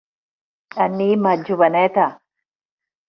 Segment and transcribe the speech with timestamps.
[0.85, 2.07] Anima't, joveneta!